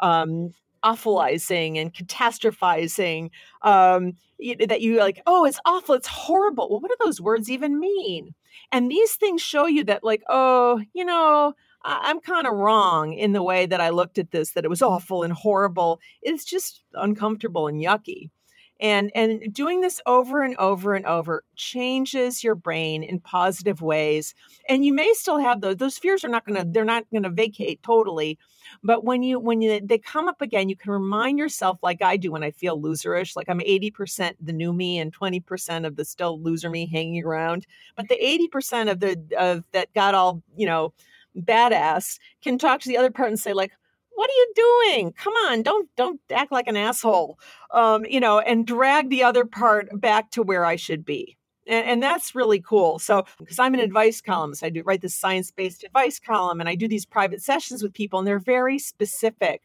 [0.00, 3.30] um, awfulizing and catastrophizing.
[3.62, 4.14] Um,
[4.66, 6.68] that you like, oh, it's awful, it's horrible.
[6.68, 8.34] Well, what do those words even mean?
[8.72, 13.32] And these things show you that, like, oh, you know, I'm kind of wrong in
[13.32, 16.00] the way that I looked at this, that it was awful and horrible.
[16.22, 18.30] It's just uncomfortable and yucky.
[18.82, 24.34] And and doing this over and over and over changes your brain in positive ways.
[24.68, 27.22] And you may still have those those fears are not going to they're not going
[27.22, 28.38] to vacate totally
[28.82, 32.16] but when you when you they come up again you can remind yourself like i
[32.16, 36.04] do when i feel loserish like i'm 80% the new me and 20% of the
[36.04, 37.66] still loser me hanging around.
[37.96, 38.18] But the
[38.54, 40.92] 80% of the of that got all you know
[41.36, 43.72] badass can talk to the other part and say like
[44.14, 47.38] what are you doing come on don't don't act like an asshole
[47.72, 51.86] um, you know and drag the other part back to where i should be and,
[51.86, 55.84] and that's really cool so because i'm an advice columnist i do write this science-based
[55.84, 59.62] advice column and i do these private sessions with people and they're very specific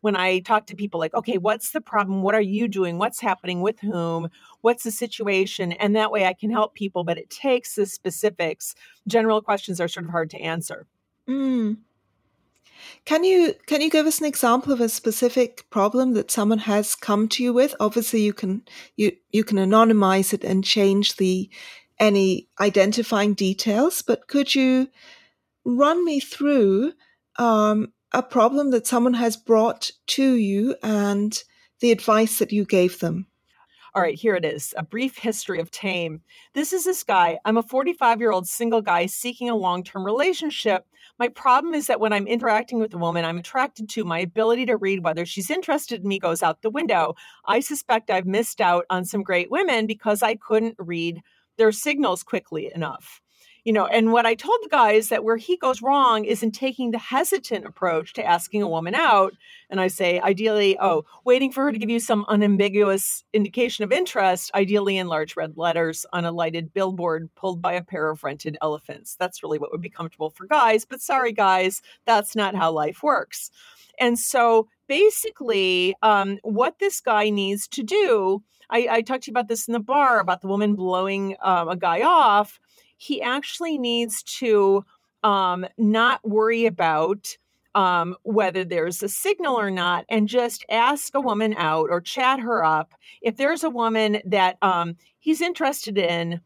[0.00, 2.22] when I talk to people like, okay, what's the problem?
[2.22, 2.96] What are you doing?
[2.96, 4.28] What's happening with whom?
[4.60, 5.72] What's the situation?
[5.72, 8.76] And that way I can help people, but it takes the specifics.
[9.08, 10.86] General questions are sort of hard to answer.
[11.28, 11.78] Mm.
[13.04, 16.94] Can you can you give us an example of a specific problem that someone has
[16.94, 17.74] come to you with?
[17.80, 18.62] Obviously, you can
[18.96, 21.50] you you can anonymize it and change the
[21.98, 24.88] any identifying details, but could you
[25.64, 26.92] run me through
[27.38, 31.42] um, a problem that someone has brought to you and
[31.80, 33.26] the advice that you gave them?
[33.96, 36.20] All right, here it is a brief history of Tame.
[36.52, 37.38] This is this guy.
[37.46, 40.84] I'm a 45 year old single guy seeking a long term relationship.
[41.18, 44.66] My problem is that when I'm interacting with a woman I'm attracted to, my ability
[44.66, 47.14] to read whether she's interested in me goes out the window.
[47.46, 51.22] I suspect I've missed out on some great women because I couldn't read
[51.56, 53.22] their signals quickly enough
[53.66, 56.42] you know and what i told the guy is that where he goes wrong is
[56.42, 59.34] in taking the hesitant approach to asking a woman out.
[59.68, 63.90] And i say ideally oh waiting for her to give you some unambiguous indication of
[63.90, 68.22] interest ideally in large red letters on a lighted billboard pulled by a pair of
[68.22, 69.16] rented elephants.
[69.16, 73.02] That's really what would be comfortable for guys but sorry guys that's not how life
[73.02, 73.50] works.
[73.98, 79.32] And so basically um, what this guy needs to do I, I, talked to you
[79.32, 82.58] about this in the bar about the woman blowing um, a guy off
[82.96, 84.84] he actually needs to
[85.22, 87.36] um, not worry about
[87.74, 92.40] um, whether there's a signal or not and just ask a woman out or chat
[92.40, 92.92] her up.
[93.20, 96.40] If there's a woman that um, he's interested in,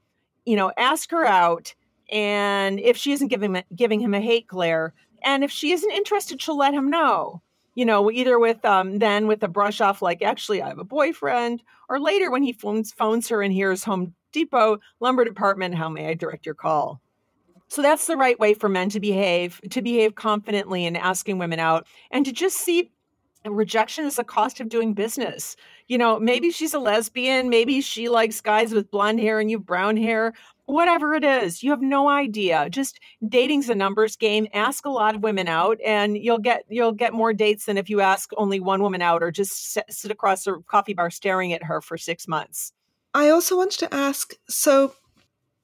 [0.44, 1.74] you know, ask her out.
[2.10, 6.42] And if she isn't giving, giving him a hate glare, and if she isn't interested,
[6.42, 7.42] she'll let him know
[7.74, 10.84] you know, either with um, then with a brush off, like actually I have a
[10.84, 15.74] boyfriend, or later when he phones phones her and hears Home Depot lumber department.
[15.74, 17.00] How may I direct your call?
[17.68, 21.60] So that's the right way for men to behave, to behave confidently in asking women
[21.60, 22.90] out and to just see
[23.44, 25.56] rejection as a cost of doing business.
[25.86, 29.58] You know, maybe she's a lesbian, maybe she likes guys with blonde hair and you
[29.58, 30.34] have brown hair,
[30.66, 31.62] whatever it is.
[31.62, 32.68] You have no idea.
[32.70, 34.46] Just dating's a numbers game.
[34.52, 37.88] Ask a lot of women out and you'll get you'll get more dates than if
[37.88, 41.62] you ask only one woman out or just sit across a coffee bar staring at
[41.62, 42.72] her for 6 months.
[43.14, 44.94] I also wanted to ask so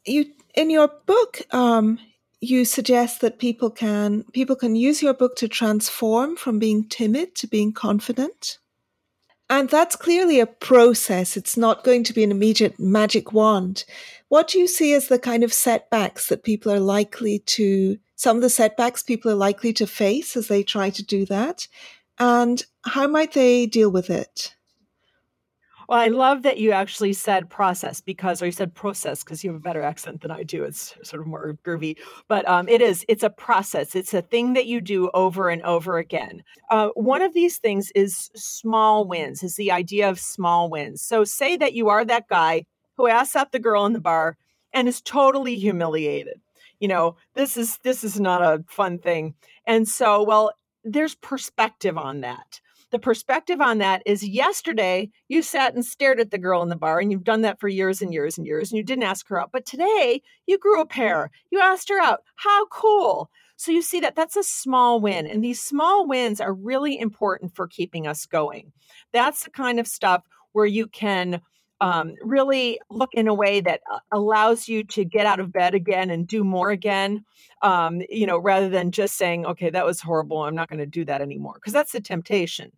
[0.04, 1.98] you in your book um,
[2.40, 7.35] you suggest that people can people can use your book to transform from being timid
[7.37, 8.59] to being confident.
[9.48, 11.37] And that's clearly a process.
[11.37, 13.85] It's not going to be an immediate magic wand.
[14.28, 18.37] What do you see as the kind of setbacks that people are likely to, some
[18.37, 21.68] of the setbacks people are likely to face as they try to do that?
[22.18, 24.56] And how might they deal with it?
[25.88, 29.51] Well, I love that you actually said process because, or you said process because you
[29.51, 30.64] have a better accent than I do.
[30.64, 31.96] It's sort of more groovy,
[32.29, 33.05] but um, it is.
[33.09, 33.94] It's a process.
[33.94, 36.42] It's a thing that you do over and over again.
[36.70, 39.42] Uh, one of these things is small wins.
[39.42, 41.03] Is the idea of small wins.
[41.03, 42.64] So, say that you are that guy
[42.96, 44.37] who asks out the girl in the bar
[44.72, 46.40] and is totally humiliated.
[46.81, 49.35] You know, this is this is not a fun thing,
[49.66, 50.53] and so well,
[50.85, 56.31] there's perspective on that the perspective on that is yesterday you sat and stared at
[56.31, 58.70] the girl in the bar and you've done that for years and years and years
[58.70, 59.51] and you didn't ask her out.
[59.53, 61.31] But today you grew a pair.
[61.51, 62.20] You asked her out.
[62.37, 63.31] How cool.
[63.57, 65.27] So you see that that's a small win.
[65.27, 68.72] And these small wins are really important for keeping us going.
[69.12, 70.22] That's the kind of stuff
[70.53, 71.40] where you can
[71.81, 75.75] um, really look in a way that uh, allows you to get out of bed
[75.75, 77.25] again and do more again
[77.62, 80.87] um, you know rather than just saying okay that was horrible i'm not going to
[80.87, 82.71] do that anymore because that's the temptation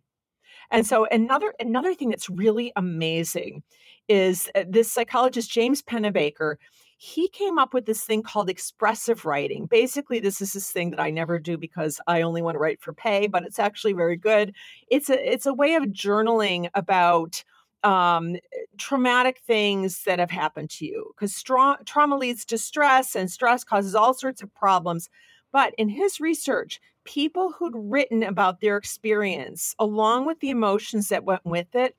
[0.71, 3.63] and so another another thing that's really amazing
[4.07, 6.55] is uh, this psychologist James Pennebaker
[7.01, 9.67] he came up with this thing called expressive writing.
[9.67, 12.81] Basically, this is this thing that I never do because I only want to write
[12.81, 14.53] for pay, but it's actually very good.
[14.89, 17.41] It's a it's a way of journaling about
[17.83, 18.35] um,
[18.77, 23.63] traumatic things that have happened to you because stra- trauma leads to stress and stress
[23.63, 25.09] causes all sorts of problems.
[25.51, 31.23] But in his research, people who'd written about their experience along with the emotions that
[31.23, 31.95] went with it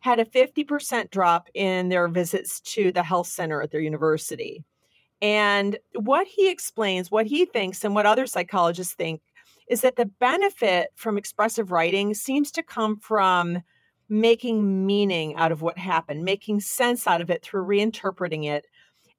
[0.00, 4.64] had a 50% drop in their visits to the health center at their university.
[5.20, 9.20] And what he explains, what he thinks, and what other psychologists think
[9.68, 13.62] is that the benefit from expressive writing seems to come from
[14.08, 18.66] making meaning out of what happened, making sense out of it through reinterpreting it.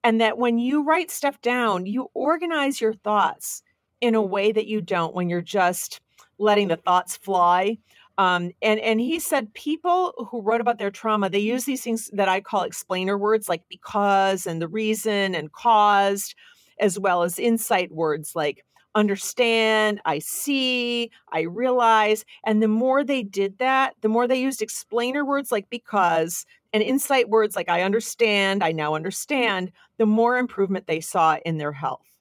[0.03, 3.61] And that when you write stuff down, you organize your thoughts
[4.01, 5.99] in a way that you don't when you're just
[6.39, 7.77] letting the thoughts fly.
[8.17, 12.09] Um, and and he said people who wrote about their trauma they use these things
[12.13, 16.35] that I call explainer words like because and the reason and caused,
[16.79, 18.65] as well as insight words like
[18.97, 22.25] understand, I see, I realize.
[22.43, 26.83] And the more they did that, the more they used explainer words like because and
[26.83, 31.71] insight words like I understand, I now understand, the more improvement they saw in their
[31.71, 32.11] health.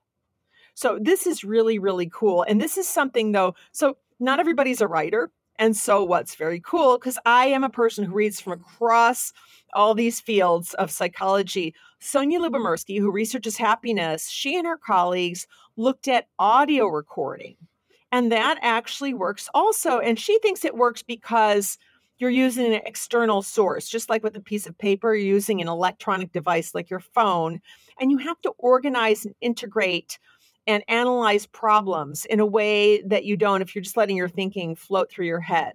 [0.75, 2.43] So this is really, really cool.
[2.43, 5.31] And this is something though, so not everybody's a writer.
[5.59, 9.33] And so what's very cool, because I am a person who reads from across
[9.73, 11.75] all these fields of psychology.
[12.01, 15.47] Sonja Lyubomirsky, who researches happiness, she and her colleagues
[15.77, 17.57] looked at audio recording.
[18.13, 19.99] And that actually works also.
[19.99, 21.79] And she thinks it works because
[22.19, 25.69] you're using an external source, just like with a piece of paper, you're using an
[25.69, 27.61] electronic device like your phone.
[28.01, 30.19] And you have to organize and integrate
[30.67, 34.75] and analyze problems in a way that you don't if you're just letting your thinking
[34.75, 35.75] float through your head.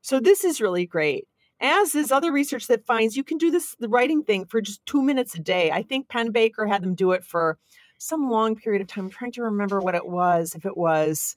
[0.00, 1.26] So this is really great.
[1.60, 4.84] As is other research that finds you can do this the writing thing for just
[4.86, 5.70] two minutes a day.
[5.70, 7.58] I think Pennebaker had them do it for
[7.98, 9.06] some long period of time.
[9.06, 10.54] I'm trying to remember what it was.
[10.54, 11.36] If it was,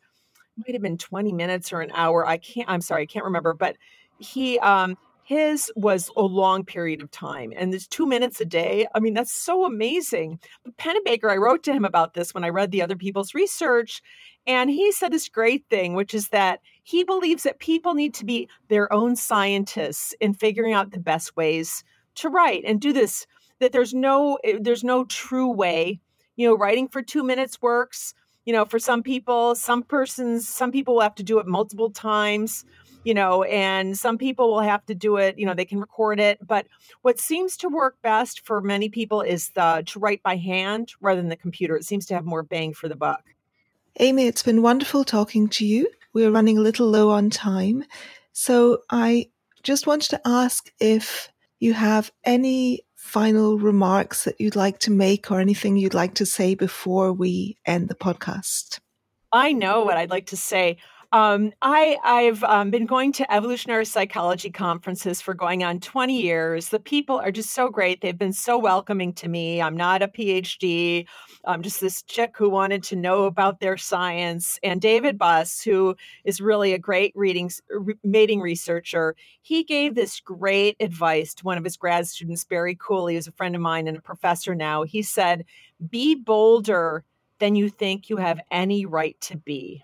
[0.58, 2.26] it might have been 20 minutes or an hour.
[2.26, 2.70] I can't.
[2.70, 3.54] I'm sorry, I can't remember.
[3.54, 3.78] But
[4.20, 4.96] he um,
[5.32, 8.86] his was a long period of time, and there's two minutes a day.
[8.94, 10.42] I mean, that's so amazing.
[10.66, 14.02] But Pennebaker, I wrote to him about this when I read the other people's research,
[14.46, 18.26] and he said this great thing, which is that he believes that people need to
[18.26, 23.26] be their own scientists in figuring out the best ways to write and do this.
[23.60, 26.02] That there's no eh, there's no true way.
[26.36, 28.14] You know, writing for two minutes works.
[28.44, 31.90] You know, for some people, some persons, some people will have to do it multiple
[31.90, 32.66] times
[33.04, 36.20] you know, and some people will have to do it, you know, they can record
[36.20, 36.46] it.
[36.46, 36.68] But
[37.02, 41.22] what seems to work best for many people is the, to write by hand rather
[41.22, 41.76] than the computer.
[41.76, 43.24] It seems to have more bang for the buck.
[44.00, 45.90] Amy, it's been wonderful talking to you.
[46.14, 47.84] We're running a little low on time.
[48.34, 49.30] So I
[49.64, 51.30] just wanted to ask if
[51.60, 56.26] you have any final remarks that you'd like to make or anything you'd like to
[56.26, 58.80] say before we end the podcast.
[59.34, 60.78] I know what I'd like to say.
[61.14, 66.70] Um, I I've um, been going to evolutionary psychology conferences for going on 20 years.
[66.70, 68.00] The people are just so great.
[68.00, 69.62] They've been so welcoming to me.
[69.62, 71.06] I'm not a PhD.
[71.44, 74.58] I'm just this chick who wanted to know about their science.
[74.64, 77.52] And David Buss, who is really a great reading
[78.06, 83.14] mating researcher, he gave this great advice to one of his grad students, Barry Kuhle,
[83.14, 84.84] who's a friend of mine and a professor now.
[84.84, 85.44] He said,
[85.90, 87.04] "Be bolder."
[87.40, 89.84] than you think you have any right to be.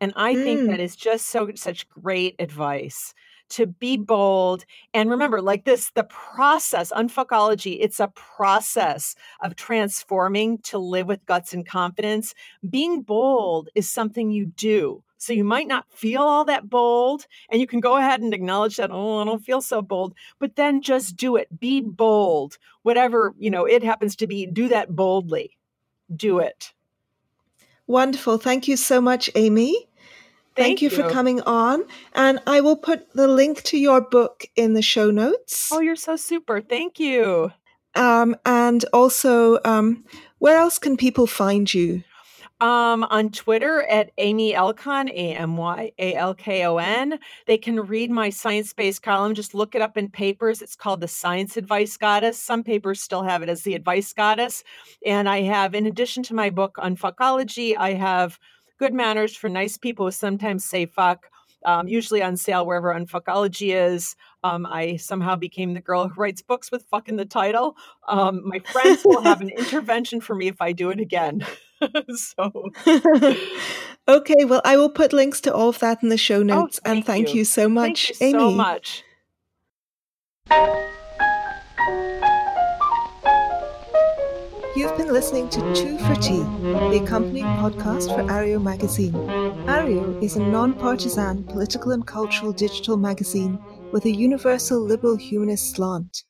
[0.00, 0.42] And I mm.
[0.42, 3.14] think that is just so such great advice
[3.48, 4.64] to be bold.
[4.92, 11.24] And remember, like this, the process, unfuckology, it's a process of transforming to live with
[11.26, 12.34] guts and confidence.
[12.68, 15.02] Being bold is something you do.
[15.18, 18.76] So you might not feel all that bold, and you can go ahead and acknowledge
[18.76, 21.58] that, oh, I don't feel so bold, but then just do it.
[21.58, 22.58] Be bold.
[22.82, 25.56] Whatever, you know, it happens to be, do that boldly.
[26.14, 26.74] Do it.
[27.86, 28.38] Wonderful.
[28.38, 29.88] Thank you so much, Amy.
[30.54, 31.84] Thank, Thank you, you, for coming on.
[32.14, 35.70] And I will put the link to your book in the show notes.
[35.70, 36.60] Oh, you're so super.
[36.60, 37.52] Thank you.
[37.94, 40.04] Um, and also, um,
[40.38, 42.04] where else can people find you?
[42.58, 47.18] Um, on Twitter at Amy Alkon, A M Y A L K O N.
[47.46, 49.34] They can read my science based column.
[49.34, 50.62] Just look it up in papers.
[50.62, 52.38] It's called The Science Advice Goddess.
[52.38, 54.64] Some papers still have it as The Advice Goddess.
[55.04, 58.38] And I have, in addition to my book Unfuckology, I have
[58.78, 61.26] Good Manners for Nice People who sometimes say fuck.
[61.66, 64.16] Um, usually on sale wherever Unfuckology is.
[64.44, 67.76] Um, I somehow became the girl who writes books with fuck in the title.
[68.08, 71.44] Um, my friends will have an intervention for me if I do it again.
[72.14, 72.70] so
[74.08, 76.80] okay well i will put links to all of that in the show oh, notes
[76.80, 79.04] oh, thank and thank you, you so much thank you amy so much
[84.76, 86.42] You've been listening to Two for Tea,
[86.90, 89.14] the accompanying podcast for Areo magazine.
[89.64, 93.58] Areo is a non partisan political and cultural digital magazine
[93.90, 96.24] with a universal liberal humanist slant.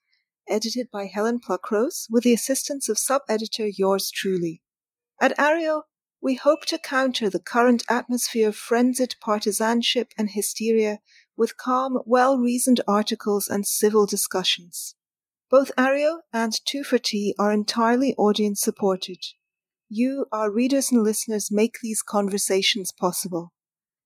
[0.48, 4.62] Edited by Helen Pluckrose with the assistance of sub editor yours truly.
[5.20, 5.82] At Areo,
[6.20, 10.98] we hope to counter the current atmosphere of frenzied partisanship and hysteria
[11.36, 14.94] with calm, well reasoned articles and civil discussions.
[15.50, 19.18] Both Areo and Two for Tea are entirely audience supported.
[19.88, 23.52] You, our readers and listeners, make these conversations possible.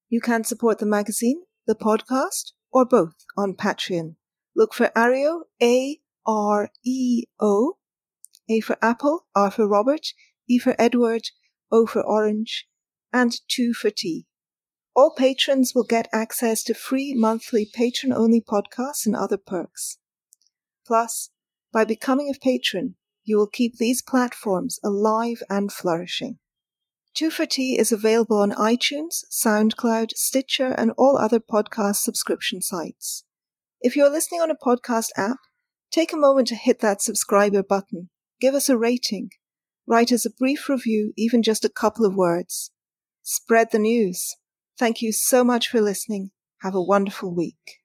[0.09, 4.17] You can support the magazine, the podcast, or both on Patreon.
[4.55, 7.79] Look for Areo, A R E O,
[8.51, 10.09] A for Apple, R for Robert,
[10.51, 11.23] E for Edward,
[11.71, 12.67] O for Orange,
[13.13, 14.27] and Two for Tea.
[14.97, 19.99] All patrons will get access to free monthly patron only podcasts and other perks.
[20.85, 21.31] Plus,
[21.73, 26.39] by becoming a patron, you will keep these platforms alive and flourishing.
[27.15, 33.25] Two for Tea is available on iTunes, SoundCloud, Stitcher, and all other podcast subscription sites.
[33.81, 35.39] If you're listening on a podcast app,
[35.93, 38.11] take a moment to hit that subscriber button.
[38.41, 39.31] Give us a rating.
[39.91, 42.71] Write us a brief review, even just a couple of words.
[43.25, 44.37] Spread the news.
[44.79, 46.31] Thank you so much for listening.
[46.59, 47.80] Have a wonderful week.